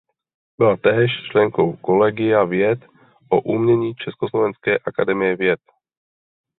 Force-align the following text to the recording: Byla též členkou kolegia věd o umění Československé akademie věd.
Byla 0.57 0.77
též 0.77 1.11
členkou 1.31 1.73
kolegia 1.75 2.43
věd 2.43 2.79
o 3.29 3.41
umění 3.41 3.95
Československé 3.95 4.77
akademie 4.77 5.35
věd. 5.35 5.59